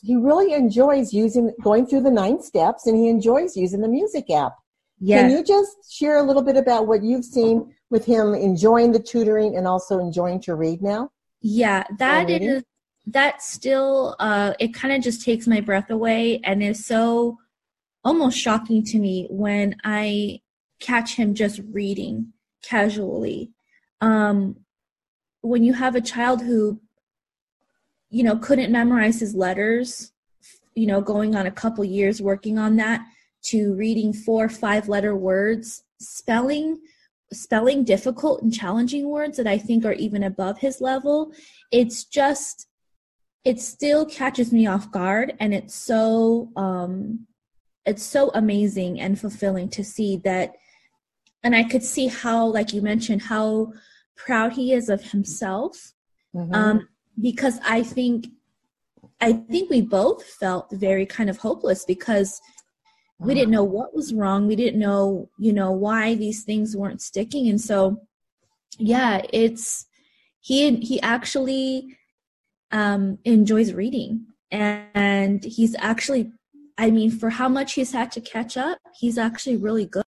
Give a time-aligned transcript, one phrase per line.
[0.00, 4.30] he really enjoys using going through the nine steps and he enjoys using the music
[4.30, 4.52] app.
[5.00, 5.22] Yes.
[5.22, 8.98] Can you just share a little bit about what you've seen with him enjoying the
[8.98, 11.10] tutoring and also enjoying to read now?
[11.40, 12.62] Yeah, that is
[13.06, 17.36] that still uh it kind of just takes my breath away and is so
[18.02, 20.40] almost shocking to me when I
[20.80, 23.52] catch him just reading casually.
[24.00, 24.56] Um
[25.42, 26.80] when you have a child who
[28.14, 30.12] you know couldn't memorize his letters
[30.76, 33.04] you know going on a couple years working on that
[33.42, 36.78] to reading four five letter words spelling
[37.32, 41.32] spelling difficult and challenging words that i think are even above his level
[41.72, 42.68] it's just
[43.44, 47.26] it still catches me off guard and it's so um
[47.84, 50.54] it's so amazing and fulfilling to see that
[51.42, 53.72] and i could see how like you mentioned how
[54.16, 55.92] proud he is of himself
[56.32, 56.54] mm-hmm.
[56.54, 56.88] um
[57.20, 58.26] because I think
[59.20, 62.40] I think we both felt very kind of hopeless because
[63.18, 64.46] we didn't know what was wrong.
[64.46, 67.48] We didn't know, you know, why these things weren't sticking.
[67.48, 68.02] And so
[68.78, 69.86] yeah, it's
[70.40, 71.96] he he actually
[72.72, 76.32] um enjoys reading and he's actually
[76.76, 80.03] I mean for how much he's had to catch up, he's actually really good.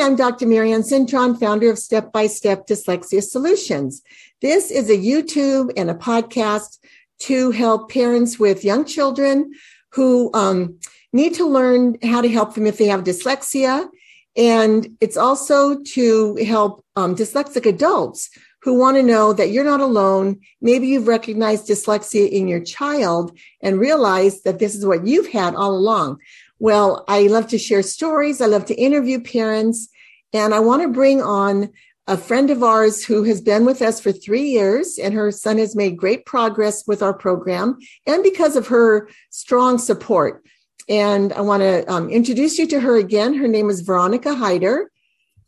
[0.00, 0.46] I'm Dr.
[0.46, 4.02] Marianne Cintron, founder of Step by Step Dyslexia Solutions.
[4.40, 6.78] This is a YouTube and a podcast
[7.20, 9.52] to help parents with young children
[9.90, 10.78] who um,
[11.12, 13.88] need to learn how to help them if they have dyslexia.
[14.36, 18.30] And it's also to help um, dyslexic adults
[18.62, 20.40] who want to know that you're not alone.
[20.60, 25.56] Maybe you've recognized dyslexia in your child and realized that this is what you've had
[25.56, 26.18] all along.
[26.58, 28.40] Well, I love to share stories.
[28.40, 29.88] I love to interview parents
[30.32, 31.70] and I want to bring on
[32.06, 35.58] a friend of ours who has been with us for three years, and her son
[35.58, 37.76] has made great progress with our program
[38.06, 40.42] and because of her strong support.
[40.88, 43.34] And I want to um, introduce you to her again.
[43.34, 44.90] Her name is Veronica Hyder.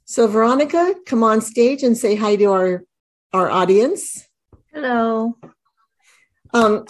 [0.05, 2.85] So, Veronica, come on stage and say hi to our,
[3.33, 4.27] our audience.
[4.73, 5.39] Hello.
[6.53, 6.85] Um,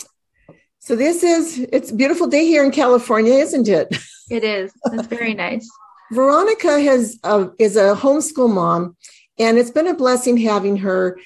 [0.80, 3.96] so this is it's a beautiful day here in California, isn't it?
[4.30, 4.72] It is.
[4.92, 5.68] It's very nice.
[6.12, 8.96] Veronica has uh, is a homeschool mom,
[9.38, 11.18] and it's been a blessing having her.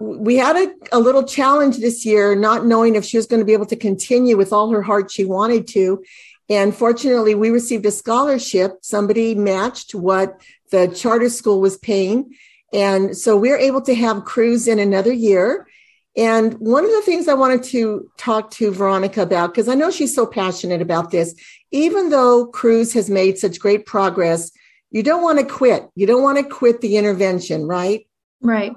[0.00, 3.46] We had a, a little challenge this year, not knowing if she was going to
[3.46, 6.02] be able to continue with all her heart she wanted to.
[6.48, 8.78] And fortunately, we received a scholarship.
[8.82, 10.40] Somebody matched what
[10.70, 12.34] the charter school was paying.
[12.72, 15.68] And so we're able to have Cruz in another year.
[16.16, 19.90] And one of the things I wanted to talk to Veronica about, because I know
[19.90, 21.34] she's so passionate about this,
[21.72, 24.52] even though Cruz has made such great progress,
[24.92, 25.88] you don't want to quit.
[25.96, 28.06] You don't want to quit the intervention, right?
[28.40, 28.72] Right.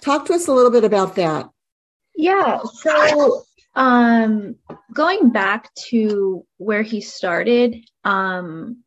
[0.00, 1.50] Talk to us a little bit about that.
[2.14, 2.60] Yeah.
[2.72, 3.42] So,
[3.74, 4.56] um,
[4.92, 8.84] going back to where he started, um,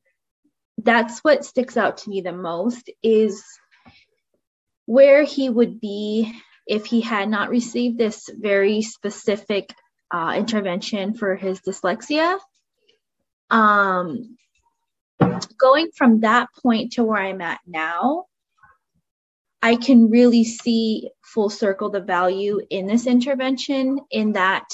[0.77, 3.43] that's what sticks out to me the most is
[4.85, 6.33] where he would be
[6.69, 9.73] if he had not received this very specific
[10.11, 12.37] uh, intervention for his dyslexia.
[13.49, 14.37] Um,
[15.57, 18.25] going from that point to where I'm at now,
[19.63, 24.65] I can really see full circle the value in this intervention in that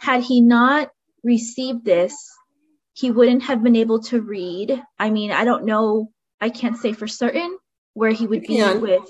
[0.00, 0.90] had he not
[1.24, 2.14] received this,
[2.92, 4.82] he wouldn't have been able to read.
[4.98, 6.10] I mean, I don't know,
[6.42, 7.56] I can't say for certain,
[7.94, 9.08] where he would be with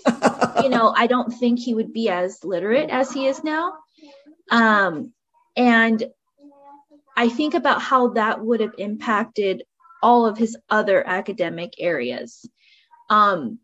[0.62, 3.74] you know i don't think he would be as literate as he is now.
[4.50, 5.12] Um
[5.56, 6.04] and
[7.16, 9.64] i think about how that would have impacted
[10.02, 12.48] all of his other academic areas.
[13.08, 13.58] Um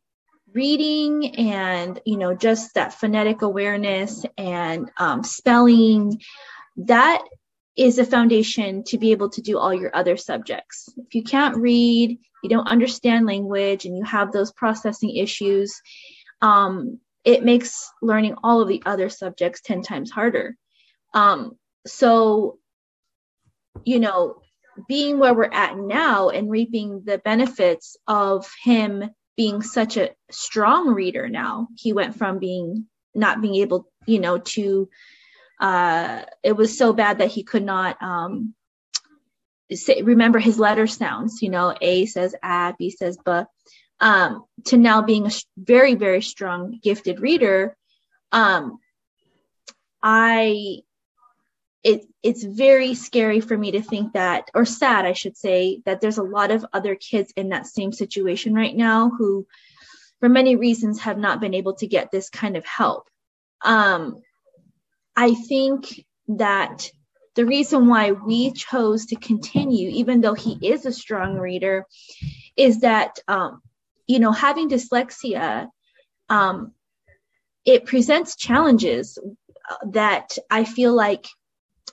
[0.54, 6.20] reading and you know just that phonetic awareness and um, spelling
[6.76, 7.22] that
[7.76, 10.88] is a foundation to be able to do all your other subjects.
[10.96, 15.80] If you can't read you don't understand language and you have those processing issues,
[16.40, 20.56] um, it makes learning all of the other subjects 10 times harder.
[21.14, 21.56] Um,
[21.86, 22.58] so,
[23.84, 24.40] you know,
[24.88, 30.88] being where we're at now and reaping the benefits of him being such a strong
[30.88, 34.88] reader now, he went from being not being able, you know, to
[35.60, 38.54] uh, it was so bad that he could not um,
[39.76, 43.42] say, remember his letter sounds, you know, A says A, B says B,
[44.00, 47.76] um, to now being a very, very strong, gifted reader,
[48.32, 48.78] um,
[50.02, 50.82] I
[51.84, 56.00] it it's very scary for me to think that or sad i should say that
[56.00, 59.46] there's a lot of other kids in that same situation right now who
[60.18, 63.08] for many reasons have not been able to get this kind of help.
[63.62, 64.22] Um,
[65.16, 66.90] i think that
[67.38, 71.86] the reason why we chose to continue even though he is a strong reader
[72.56, 73.62] is that um,
[74.08, 75.68] you know having dyslexia
[76.28, 76.72] um,
[77.64, 79.18] it presents challenges
[79.92, 81.26] that i feel like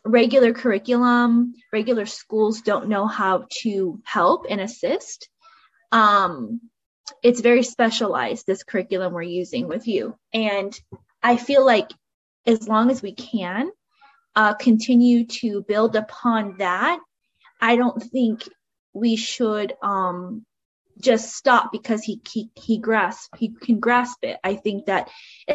[0.06, 5.30] regular curriculum, regular schools don't know how to help and assist.
[5.92, 6.62] Um,
[7.24, 10.16] it's very specialized, this curriculum we're using with you.
[10.34, 10.78] And
[11.22, 11.92] I feel like
[12.46, 13.72] as long as we can
[14.36, 17.00] uh, continue to build upon that,
[17.62, 18.48] I don't think
[18.94, 20.46] we should um,
[21.00, 24.38] just stop because he, he he grasp he can grasp it.
[24.44, 25.10] I think that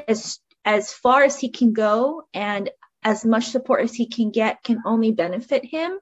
[0.09, 2.71] as as far as he can go and
[3.03, 5.99] as much support as he can get can only benefit him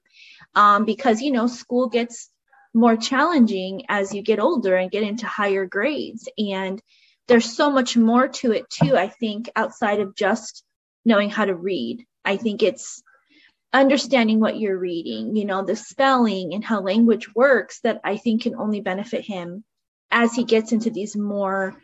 [0.55, 2.31] um, because you know school gets
[2.75, 6.83] more challenging as you get older and get into higher grades and
[7.27, 10.65] there's so much more to it too i think outside of just
[11.05, 13.03] knowing how to read i think it's
[13.73, 18.43] understanding what you're reading you know the spelling and how language works that i think
[18.43, 19.65] can only benefit him
[20.11, 21.75] as he gets into these more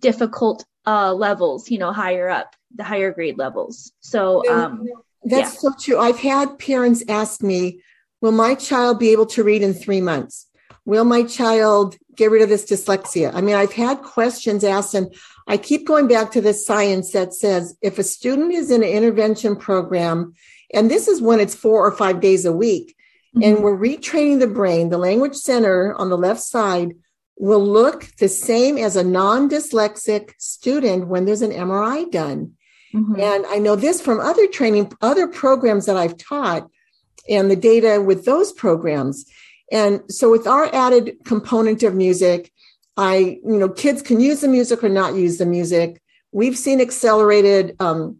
[0.00, 3.92] difficult uh, levels, you know, higher up, the higher grade levels.
[4.00, 4.86] So um,
[5.24, 5.60] that's yeah.
[5.60, 5.98] so true.
[5.98, 7.80] I've had parents ask me,
[8.20, 10.46] Will my child be able to read in three months?
[10.86, 13.32] Will my child get rid of this dyslexia?
[13.34, 15.14] I mean, I've had questions asked, and
[15.46, 18.88] I keep going back to the science that says if a student is in an
[18.88, 20.34] intervention program,
[20.72, 22.96] and this is when it's four or five days a week,
[23.34, 23.42] mm-hmm.
[23.42, 26.94] and we're retraining the brain, the language center on the left side
[27.36, 32.52] will look the same as a non dyslexic student when there's an MRI done.
[32.94, 33.20] Mm-hmm.
[33.20, 36.68] And I know this from other training, other programs that I've taught
[37.28, 39.24] and the data with those programs.
[39.72, 42.52] And so with our added component of music,
[42.96, 46.00] I, you know, kids can use the music or not use the music.
[46.32, 48.18] We've seen accelerated um,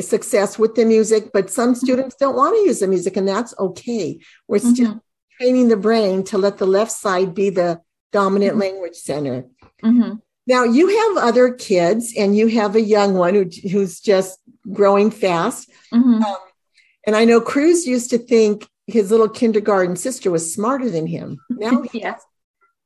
[0.00, 1.86] success with the music, but some mm-hmm.
[1.86, 4.18] students don't want to use the music, and that's okay.
[4.48, 4.74] We're mm-hmm.
[4.74, 5.04] still
[5.38, 7.80] training the brain to let the left side be the
[8.12, 8.60] dominant mm-hmm.
[8.60, 9.46] language center.
[9.82, 10.16] Mm-hmm.
[10.46, 14.38] Now you have other kids and you have a young one who, who's just
[14.72, 15.70] growing fast.
[15.94, 16.22] Mm-hmm.
[16.22, 16.36] Um,
[17.06, 21.38] and I know Cruz used to think his little kindergarten sister was smarter than him.
[21.50, 22.22] Now, yes.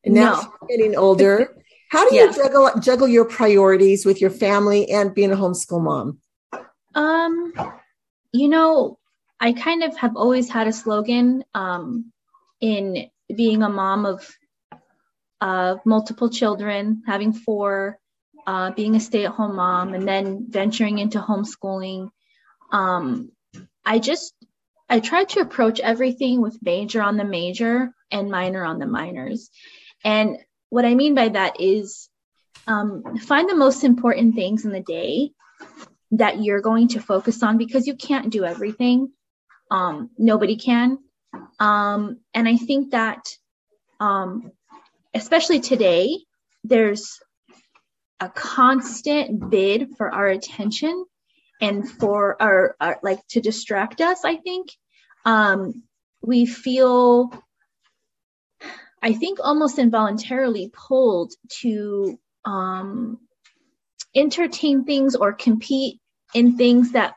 [0.05, 0.41] And now no.
[0.41, 1.55] she's getting older.
[1.91, 6.19] How do you juggle juggle your priorities with your family and being a homeschool mom?
[6.95, 7.53] Um,
[8.33, 8.99] you know,
[9.39, 12.13] I kind of have always had a slogan um,
[12.61, 14.29] in being a mom of
[15.41, 17.99] of multiple children, having four,
[18.47, 22.11] uh, being a stay at home mom, and then venturing into homeschooling.
[22.73, 23.33] Um,
[23.85, 24.35] I just,
[24.89, 29.51] I try to approach everything with major on the major and minor on the minors.
[30.05, 30.39] And
[30.69, 32.09] what I mean by that is
[32.67, 35.33] um, find the most important things in the day
[36.13, 39.13] that you're going to focus on because you can't do everything.
[39.71, 40.99] Um, nobody can.
[41.59, 43.27] Um, and I think that
[43.99, 44.53] um,
[45.15, 46.19] especially today,
[46.63, 47.19] there's
[48.21, 51.05] a constant bid for our attention
[51.61, 54.69] and for our, our like to distract us, I think.
[55.25, 55.83] Um,
[56.23, 57.31] we feel,
[59.03, 63.19] I think, almost involuntarily pulled to um,
[64.15, 66.01] entertain things or compete
[66.35, 67.15] in things that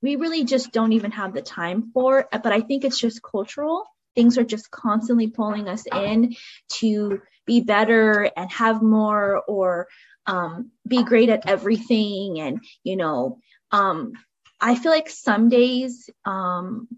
[0.00, 2.28] we really just don't even have the time for.
[2.30, 3.84] But I think it's just cultural.
[4.14, 6.34] Things are just constantly pulling us in
[6.74, 9.88] to be better and have more or
[10.26, 13.38] um, be great at everything and you know
[13.72, 14.12] um,
[14.60, 16.88] i feel like some days um,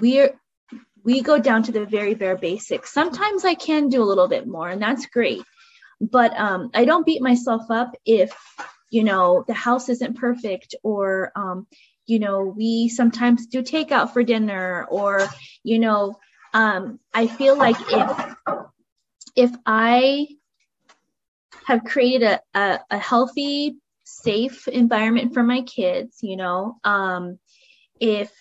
[0.00, 0.38] we're
[1.04, 2.92] we go down to the very bare basics.
[2.92, 5.42] Sometimes i can do a little bit more and that's great.
[6.00, 8.32] But um, i don't beat myself up if
[8.90, 11.66] you know the house isn't perfect or um,
[12.06, 15.26] you know we sometimes do takeout for dinner or
[15.62, 16.18] you know
[16.52, 18.34] um, i feel like if
[19.36, 20.28] if I
[21.66, 27.38] have created a, a, a healthy, safe environment for my kids, you know, um,
[28.00, 28.32] if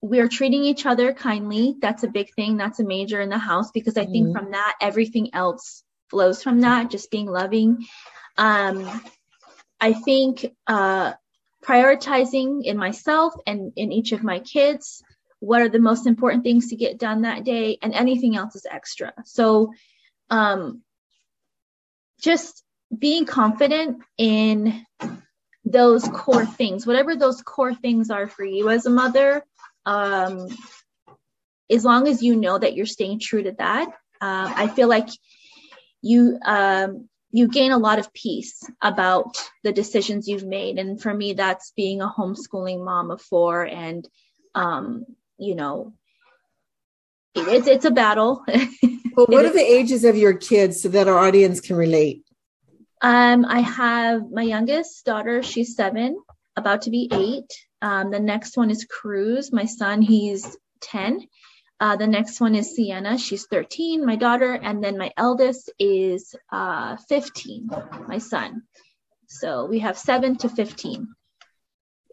[0.00, 2.56] we're treating each other kindly, that's a big thing.
[2.56, 4.38] That's a major in the house because I think mm-hmm.
[4.38, 7.84] from that, everything else flows from that, just being loving.
[8.36, 8.88] Um,
[9.80, 11.14] I think uh,
[11.64, 15.02] prioritizing in myself and in each of my kids
[15.40, 18.66] what are the most important things to get done that day and anything else is
[18.70, 19.72] extra so
[20.30, 20.82] um
[22.20, 22.64] just
[22.96, 24.84] being confident in
[25.64, 29.44] those core things, whatever those core things are for you as a mother,
[29.84, 30.48] um,
[31.70, 33.88] as long as you know that you're staying true to that,
[34.20, 35.08] uh, I feel like
[36.02, 40.78] you um, you gain a lot of peace about the decisions you've made.
[40.78, 44.08] And for me, that's being a homeschooling mom of four, and
[44.54, 45.04] um,
[45.36, 45.92] you know,
[47.34, 48.44] it's it's a battle.
[49.16, 52.24] well, what are the ages of your kids so that our audience can relate?
[53.00, 56.20] Um, I have my youngest daughter, she's seven,
[56.56, 57.50] about to be eight.
[57.80, 61.26] Um, the next one is Cruz, my son, he's 10.
[61.80, 64.52] Uh, the next one is Sienna, she's 13, my daughter.
[64.52, 67.70] And then my eldest is uh, 15,
[68.08, 68.62] my son.
[69.28, 71.08] So we have seven to 15.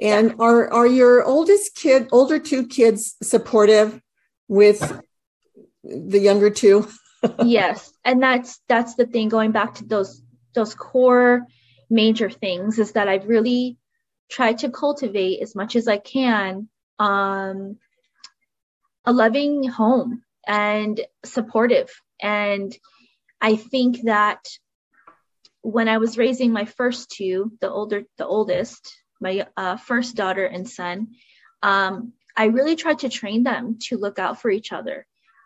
[0.01, 4.01] And are are your oldest kid, older two kids supportive
[4.49, 5.01] with
[5.83, 6.89] the younger two?
[7.43, 9.29] yes, and that's that's the thing.
[9.29, 10.21] Going back to those
[10.55, 11.45] those core
[11.89, 13.77] major things is that I've really
[14.29, 17.77] tried to cultivate as much as I can um,
[19.05, 21.89] a loving home and supportive.
[22.21, 22.75] And
[23.39, 24.39] I think that
[25.61, 30.45] when I was raising my first two, the older, the oldest, my uh, first daughter
[30.45, 31.15] and son,
[31.63, 35.05] um, I really tried to train them to look out for each other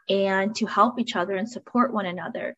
[0.10, 2.58] and to help each other and support one another.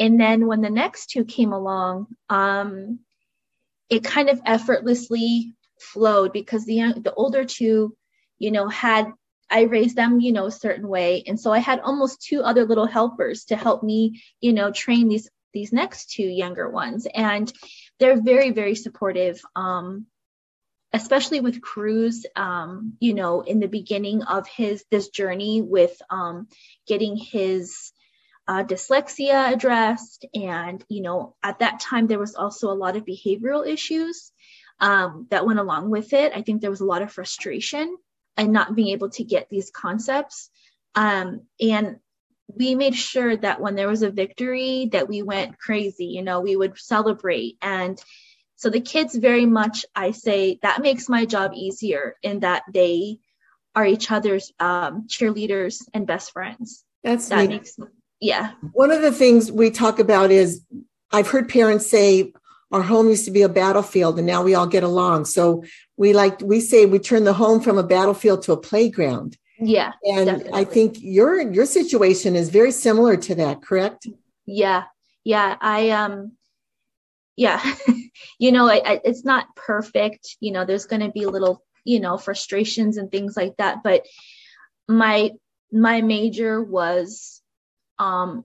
[0.00, 3.00] And then when the next two came along, um,
[3.90, 7.94] it kind of effortlessly flowed because the the older two,
[8.38, 9.12] you know, had
[9.50, 12.64] I raised them, you know, a certain way, and so I had almost two other
[12.64, 17.52] little helpers to help me, you know, train these these next two younger ones, and
[17.98, 19.42] they're very very supportive.
[19.54, 20.06] Um,
[20.92, 26.48] especially with Cruz, um, you know, in the beginning of his this journey with um,
[26.86, 27.92] getting his
[28.50, 30.26] uh, dyslexia addressed.
[30.34, 34.32] And, you know, at that time, there was also a lot of behavioral issues
[34.80, 36.32] um, that went along with it.
[36.34, 37.96] I think there was a lot of frustration
[38.36, 40.50] and not being able to get these concepts.
[40.96, 42.00] Um, and
[42.48, 46.40] we made sure that when there was a victory that we went crazy, you know,
[46.40, 47.56] we would celebrate.
[47.62, 48.02] And
[48.56, 53.20] so the kids very much, I say, that makes my job easier in that they
[53.76, 56.84] are each other's um, cheerleaders and best friends.
[57.04, 57.50] That's that neat.
[57.50, 57.78] makes
[58.20, 58.52] yeah.
[58.72, 60.62] One of the things we talk about is
[61.10, 62.32] I've heard parents say
[62.70, 65.24] our home used to be a battlefield and now we all get along.
[65.24, 65.64] So
[65.96, 69.36] we like we say we turn the home from a battlefield to a playground.
[69.58, 69.92] Yeah.
[70.04, 70.52] And definitely.
[70.52, 74.06] I think your your situation is very similar to that, correct?
[74.46, 74.84] Yeah.
[75.24, 76.32] Yeah, I um
[77.36, 77.62] yeah.
[78.38, 81.98] you know, I, I, it's not perfect, you know, there's going to be little, you
[81.98, 84.04] know, frustrations and things like that, but
[84.86, 85.30] my
[85.72, 87.39] my major was
[88.00, 88.44] um,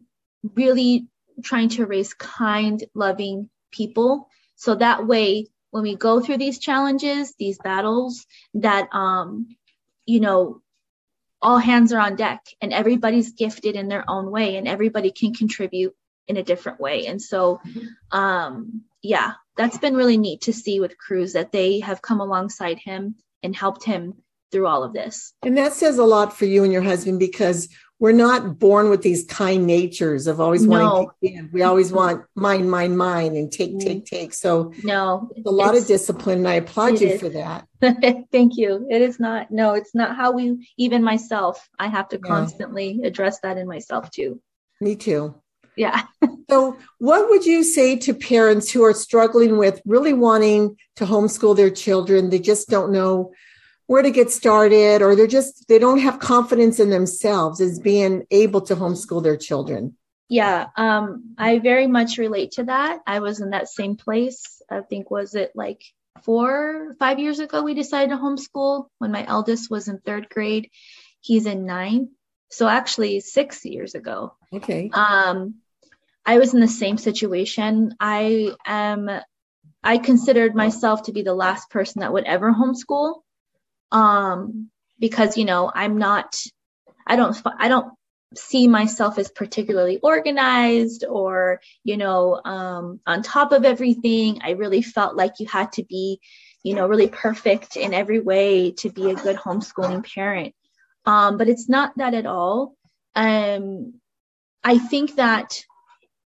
[0.54, 1.08] really
[1.44, 4.30] trying to raise kind, loving people.
[4.56, 9.56] So that way, when we go through these challenges, these battles, that, um,
[10.06, 10.62] you know,
[11.42, 15.34] all hands are on deck and everybody's gifted in their own way and everybody can
[15.34, 15.94] contribute
[16.28, 17.08] in a different way.
[17.08, 17.62] And so,
[18.12, 22.80] um, yeah, that's been really neat to see with Cruz that they have come alongside
[22.80, 24.16] him and helped him
[24.52, 25.34] through all of this.
[25.44, 29.02] And that says a lot for you and your husband because we're not born with
[29.02, 31.10] these kind natures of always no.
[31.22, 31.50] wanting.
[31.54, 34.06] We always want mine, mine, mine, and take, take, mm.
[34.06, 34.34] take.
[34.34, 36.40] So no, a lot of discipline.
[36.40, 37.22] And I applaud you is.
[37.22, 37.68] for that.
[38.32, 38.86] Thank you.
[38.90, 39.50] It is not.
[39.50, 40.70] No, it's not how we.
[40.78, 42.28] Even myself, I have to yeah.
[42.28, 44.42] constantly address that in myself too.
[44.82, 45.36] Me too.
[45.78, 46.04] Yeah.
[46.50, 51.56] so, what would you say to parents who are struggling with really wanting to homeschool
[51.56, 52.30] their children?
[52.30, 53.32] They just don't know
[53.88, 58.26] where to get started or they're just they don't have confidence in themselves as being
[58.32, 59.96] able to homeschool their children.
[60.30, 63.00] Yeah um i very much relate to that.
[63.06, 65.82] I was in that same place i think was it like
[66.24, 70.70] four five years ago we decided to homeschool when my eldest was in third grade.
[71.22, 72.10] He's in nine
[72.50, 74.34] so actually six years ago.
[74.54, 74.90] Okay.
[74.94, 75.56] Um
[76.26, 77.94] i was in the same situation.
[78.00, 79.10] I am
[79.84, 83.22] i considered myself to be the last person that would ever homeschool
[83.92, 86.36] um, because you know I'm not,
[87.06, 87.94] I don't, I don't
[88.36, 94.42] see myself as particularly organized or you know um, on top of everything.
[94.44, 96.20] I really felt like you had to be,
[96.64, 100.54] you know, really perfect in every way to be a good homeschooling parent.
[101.06, 102.76] Um, but it's not that at all.
[103.16, 103.94] Um,
[104.64, 105.64] I think that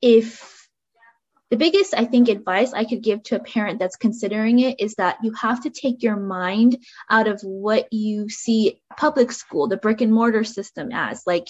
[0.02, 0.59] if
[1.50, 4.96] the biggest, I think, advice I could give to a parent that's considering it is
[4.96, 6.78] that you have to take your mind
[7.10, 11.24] out of what you see public school, the brick and mortar system as.
[11.26, 11.48] Like,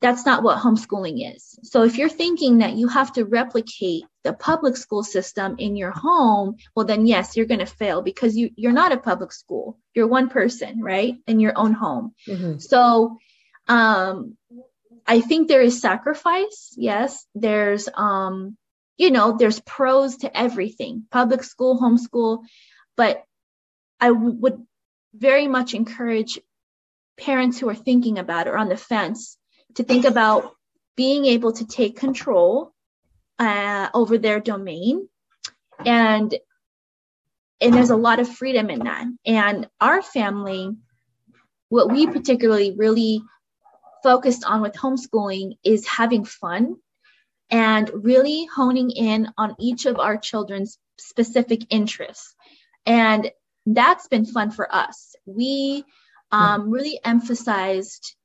[0.00, 1.56] that's not what homeschooling is.
[1.62, 5.92] So if you're thinking that you have to replicate the public school system in your
[5.92, 9.78] home, well, then yes, you're going to fail because you, you're not a public school.
[9.94, 11.14] You're one person, right?
[11.28, 12.14] In your own home.
[12.26, 12.58] Mm-hmm.
[12.58, 13.18] So,
[13.68, 14.36] um,
[15.06, 16.74] I think there is sacrifice.
[16.76, 17.24] Yes.
[17.36, 18.56] There's, um,
[18.96, 22.44] you know, there's pros to everything public school, homeschool.
[22.96, 23.24] But
[24.00, 24.66] I w- would
[25.14, 26.38] very much encourage
[27.18, 29.36] parents who are thinking about or on the fence
[29.74, 30.54] to think about
[30.96, 32.72] being able to take control
[33.38, 35.08] uh, over their domain
[35.84, 36.34] and
[37.60, 40.70] and there's a lot of freedom in that and our family
[41.68, 43.22] what we particularly really
[44.02, 46.76] focused on with homeschooling is having fun
[47.50, 52.34] and really honing in on each of our children's specific interests
[52.86, 53.30] and
[53.66, 55.84] that's been fun for us we
[56.32, 58.16] um, really emphasized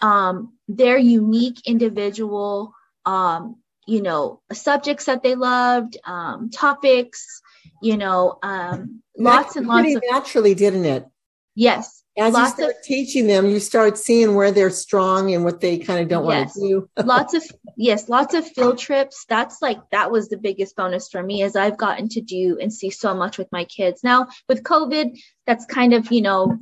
[0.00, 2.74] um, their unique individual,
[3.06, 7.40] um, you know, subjects that they loved, um, topics,
[7.80, 11.06] you know, um, lots and lots of naturally, didn't it?
[11.54, 12.03] Yes.
[12.16, 15.60] As lots you start of, teaching them, you start seeing where they're strong and what
[15.60, 16.90] they kind of don't yes, want to do.
[17.04, 17.42] lots of
[17.76, 19.24] yes, lots of field trips.
[19.28, 22.72] That's like that was the biggest bonus for me as I've gotten to do and
[22.72, 24.04] see so much with my kids.
[24.04, 26.56] Now with COVID, that's kind of you know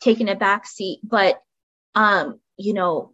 [0.00, 1.38] taken a back seat, but
[1.94, 3.12] um, you know,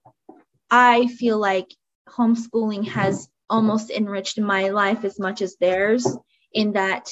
[0.70, 1.74] I feel like
[2.08, 6.06] homeschooling has almost enriched my life as much as theirs
[6.52, 7.10] in that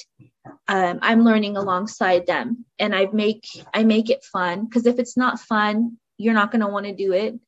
[0.67, 5.17] um, I'm learning alongside them and I make I make it fun because if it's
[5.17, 7.39] not fun, you're not going to want to do it.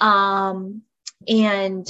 [0.00, 0.82] Um,
[1.28, 1.88] and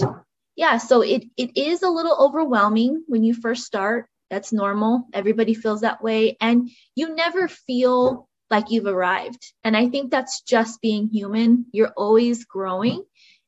[0.56, 4.06] yeah, so it it is a little overwhelming when you first start.
[4.30, 5.08] That's normal.
[5.12, 9.52] Everybody feels that way, and you never feel like you've arrived.
[9.64, 11.66] And I think that's just being human.
[11.72, 13.04] You're always growing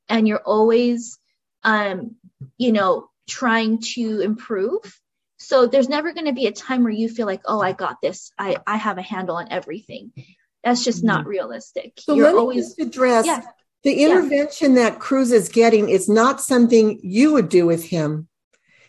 [0.09, 1.19] and you're always,
[1.64, 2.16] um,
[2.57, 5.00] you know, trying to improve.
[5.43, 8.01] So there's never going to be a time where you feel like, oh, I got
[8.01, 8.33] this.
[8.38, 10.12] I, I have a handle on everything.
[10.64, 11.31] That's just not mm-hmm.
[11.31, 11.95] realistic.
[11.99, 13.43] So you're let me always, just address yeah.
[13.83, 14.90] the intervention yeah.
[14.90, 18.29] that Cruz is getting is not something you would do with him.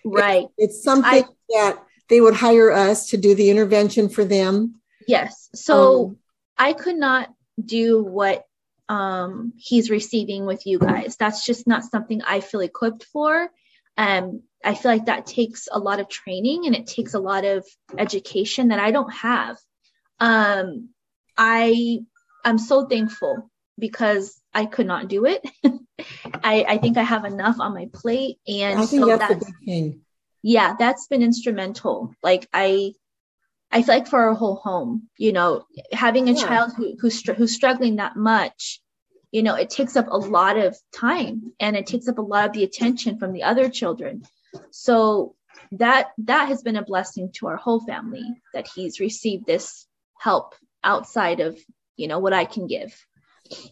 [0.06, 0.48] Right.
[0.58, 4.82] it's something I, that they would hire us to do the intervention for them.
[5.08, 5.50] Yes.
[5.56, 6.18] So um,
[6.58, 8.46] I could not do what
[8.90, 11.16] um, he's receiving with you guys.
[11.18, 13.50] That's just not something I feel equipped for.
[13.98, 17.46] Um, I feel like that takes a lot of training and it takes a lot
[17.46, 17.66] of
[17.98, 19.58] education that I don't have.
[20.20, 20.90] Um,
[21.38, 22.00] I
[22.46, 25.46] I'm so thankful because I could not do it.
[26.44, 29.46] I, I think I have enough on my plate, and I think so that's, that's
[29.46, 30.02] big thing.
[30.42, 32.14] Yeah, that's been instrumental.
[32.22, 32.94] Like I
[33.74, 36.46] I feel like for our whole home, you know, having a yeah.
[36.46, 38.80] child who, who's, who's struggling that much,
[39.32, 42.46] you know, it takes up a lot of time and it takes up a lot
[42.46, 44.22] of the attention from the other children.
[44.72, 45.36] So
[45.74, 49.88] that that has been a blessing to our whole family that he's received this
[50.20, 51.58] help outside of,
[51.96, 52.94] you know, what I can give.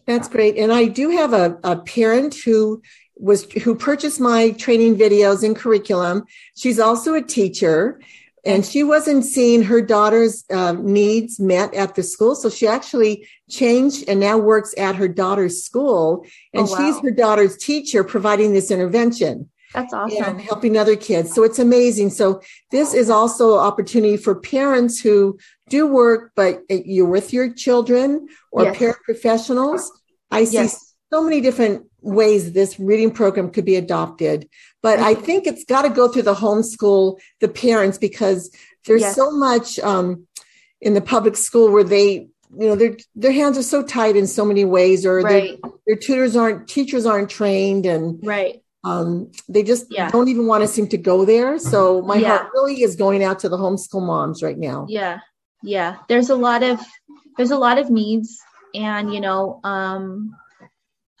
[0.06, 0.56] That's great.
[0.56, 2.82] And I do have a, a parent who
[3.16, 6.24] was who purchased my training videos and curriculum.
[6.56, 8.00] She's also a teacher
[8.44, 13.28] and she wasn't seeing her daughter's uh, needs met at the school so she actually
[13.48, 16.76] changed and now works at her daughter's school and oh, wow.
[16.76, 21.58] she's her daughter's teacher providing this intervention that's awesome and helping other kids so it's
[21.58, 27.32] amazing so this is also an opportunity for parents who do work but you're with
[27.32, 28.76] your children or yes.
[28.76, 29.86] paraprofessionals
[30.30, 30.94] i see yes.
[31.12, 34.48] so many different ways this reading program could be adopted.
[34.82, 38.54] But I think it's got to go through the homeschool, the parents, because
[38.86, 39.14] there's yes.
[39.14, 40.26] so much um,
[40.80, 44.26] in the public school where they, you know, their their hands are so tied in
[44.26, 45.58] so many ways, or right.
[45.62, 48.61] their, their tutors aren't, teachers aren't trained, and right.
[48.84, 50.10] Um, they just yeah.
[50.10, 51.58] don't even want to seem to go there.
[51.58, 52.38] So my yeah.
[52.38, 54.86] heart really is going out to the homeschool moms right now.
[54.88, 55.20] Yeah,
[55.62, 55.98] yeah.
[56.08, 56.80] There's a lot of
[57.36, 58.40] there's a lot of needs,
[58.74, 60.34] and you know, um,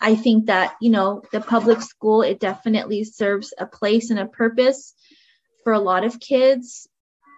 [0.02, 4.26] I think that, you know, the public school, it definitely serves a place and a
[4.26, 4.94] purpose
[5.62, 6.88] for a lot of kids.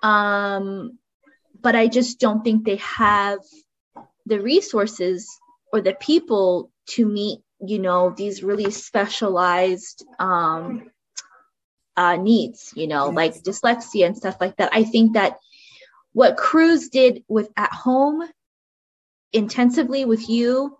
[0.02, 0.98] Um,
[1.60, 3.40] but I just don't think they have
[4.24, 5.28] the resources
[5.74, 10.90] or the people to meet, you know, these really specialized um,
[11.96, 13.14] uh, needs, you know, yes.
[13.14, 14.70] like dyslexia and stuff like that.
[14.72, 15.38] I think that
[16.12, 18.22] what Cruz did with at home
[19.32, 20.76] intensively with you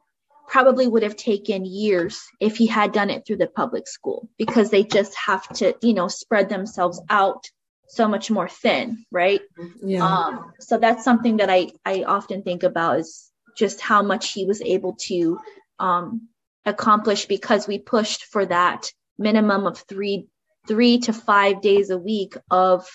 [0.46, 4.70] probably would have taken years if he had done it through the public school because
[4.70, 7.44] they just have to, you know, spread themselves out
[7.88, 9.40] so much more thin, right?
[9.82, 10.06] Yeah.
[10.06, 14.44] Um, so that's something that I I often think about is just how much he
[14.46, 15.38] was able to
[15.78, 16.28] um,
[16.66, 20.26] accomplish because we pushed for that minimum of three
[20.66, 22.88] three to five days a week of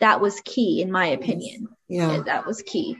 [0.00, 1.68] that was key in my opinion.
[1.88, 2.22] Yeah.
[2.26, 2.96] That was key.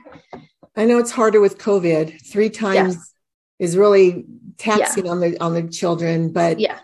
[0.75, 2.25] I know it's harder with COVID.
[2.25, 3.13] Three times yes.
[3.59, 4.25] is really
[4.57, 5.11] taxing yeah.
[5.11, 6.79] on the on the children, but yeah,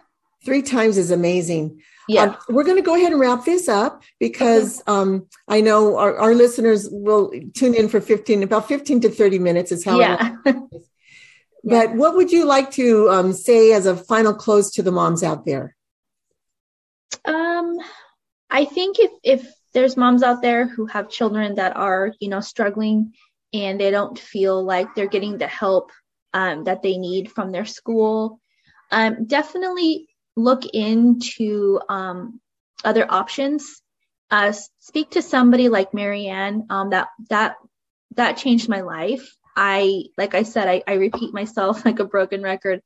[0.45, 1.81] three times is amazing.
[2.07, 2.23] Yeah.
[2.23, 4.91] Um, we're going to go ahead and wrap this up because okay.
[4.91, 9.39] um, I know our, our, listeners will tune in for 15, about 15 to 30
[9.39, 10.35] minutes is how yeah.
[11.63, 15.23] But what would you like to um, say as a final close to the moms
[15.23, 15.75] out there?
[17.25, 17.77] Um,
[18.49, 22.41] I think if, if there's moms out there who have children that are, you know,
[22.41, 23.13] struggling
[23.53, 25.91] and they don't feel like they're getting the help
[26.33, 28.39] um, that they need from their school,
[28.91, 32.39] um, definitely look into um,
[32.83, 33.81] other options.
[34.29, 36.65] Uh, speak to somebody like Marianne.
[36.69, 37.55] Um, that that
[38.15, 39.35] that changed my life.
[39.55, 42.81] I like I said, I, I repeat myself like a broken record.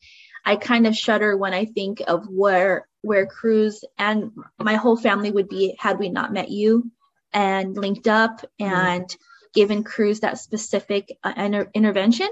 [0.45, 5.31] I kind of shudder when I think of where where Cruz and my whole family
[5.31, 6.91] would be had we not met you
[7.33, 8.73] and linked up mm-hmm.
[8.73, 9.17] and mm.
[9.53, 12.29] given Cruz that specific uh, inter- intervention.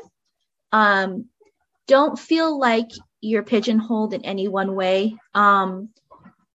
[0.71, 1.25] Um,
[1.87, 2.89] don't feel like
[3.21, 5.15] you're pigeonholed in any one way.
[5.33, 5.89] Um,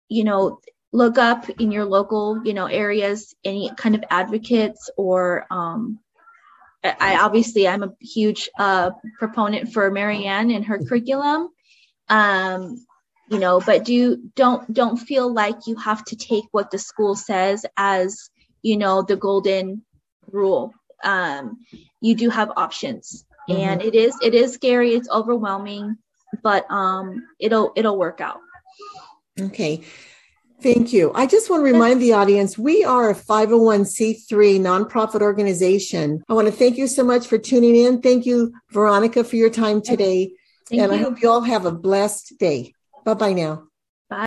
[0.09, 0.61] you know,
[0.93, 5.99] look up in your local, you know, areas any kind of advocates or um,
[6.85, 11.49] I obviously I'm a huge uh, proponent for Marianne and her curriculum.
[12.09, 12.85] Um,
[13.31, 17.15] you know, but do don't don't feel like you have to take what the school
[17.15, 18.31] says as
[18.63, 19.83] you know the golden
[20.31, 20.75] rule.
[21.03, 21.59] Um,
[22.01, 23.61] you do have options, mm-hmm.
[23.61, 24.95] and it is it is scary.
[24.95, 25.97] It's overwhelming,
[26.43, 28.41] but um, it'll it'll work out.
[29.41, 29.83] Okay.
[30.63, 31.13] Thank you.
[31.15, 36.25] I just want to remind the audience we are a 501c3 nonprofit organization.
[36.29, 38.01] I want to thank you so much for tuning in.
[38.01, 40.33] Thank you, Veronica, for your time today.
[40.69, 40.99] Thank and you.
[40.99, 42.73] I hope you all have a blessed day.
[43.05, 43.65] Bye bye now.
[44.09, 44.27] Bye.